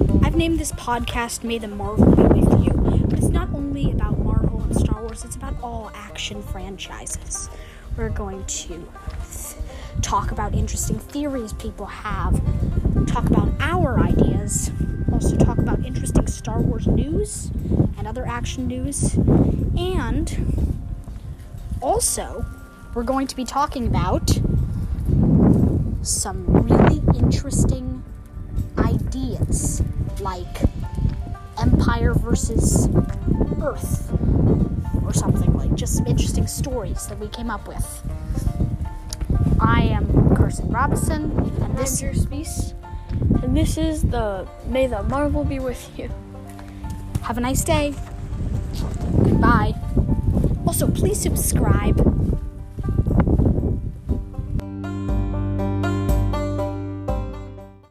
I've 0.00 0.34
named 0.34 0.58
this 0.58 0.72
podcast 0.72 1.44
May 1.44 1.58
the 1.58 1.68
Marvel 1.68 2.06
Be 2.14 2.40
With 2.40 2.64
You, 2.64 3.04
but 3.06 3.18
it's 3.18 3.28
not 3.28 3.52
only 3.52 3.90
about 3.92 4.18
Marvel 4.18 4.62
and 4.62 4.74
Star 4.74 5.02
Wars, 5.02 5.24
it's 5.24 5.36
about 5.36 5.54
all 5.62 5.90
action 5.94 6.42
franchises. 6.42 7.50
We're 7.98 8.08
going 8.08 8.44
to 8.44 8.88
talk 10.00 10.30
about 10.30 10.54
interesting 10.54 10.98
theories 10.98 11.52
people 11.52 11.84
have, 11.84 12.40
talk 13.06 13.26
about 13.26 13.52
our 13.60 14.00
ideas, 14.00 14.70
also 15.12 15.36
talk 15.36 15.58
about 15.58 15.84
interesting 15.84 16.26
Star 16.26 16.60
Wars 16.60 16.86
news 16.86 17.50
and 17.98 18.06
other 18.06 18.26
action 18.26 18.66
news, 18.66 19.14
and 19.76 20.80
also 21.82 22.46
we're 22.94 23.02
going 23.02 23.26
to 23.26 23.36
be 23.36 23.44
talking 23.44 23.86
about 23.86 24.30
some 26.02 26.46
really 26.46 27.02
interesting 27.18 28.02
ideas 28.78 29.69
like 30.20 30.62
Empire 31.60 32.14
versus 32.14 32.88
Earth 33.62 34.10
or 35.04 35.12
something 35.12 35.52
like 35.54 35.74
just 35.74 35.96
some 35.96 36.06
interesting 36.06 36.46
stories 36.46 37.06
that 37.06 37.18
we 37.18 37.28
came 37.28 37.50
up 37.50 37.66
with. 37.66 38.02
I 39.60 39.82
am 39.82 40.36
Carson 40.36 40.70
Robinson 40.70 41.30
and 41.62 41.76
this 41.76 42.00
I'm 42.00 42.12
Drew 42.12 42.14
and 43.42 43.56
this 43.56 43.76
is 43.76 44.02
the 44.02 44.46
May 44.66 44.86
the 44.86 45.02
Marvel 45.04 45.44
be 45.44 45.58
with 45.58 45.90
you. 45.98 46.10
have 47.22 47.38
a 47.38 47.40
nice 47.40 47.64
day. 47.64 47.94
Goodbye. 49.24 49.74
Also, 50.66 50.88
please 50.90 51.20
subscribe 51.20 51.98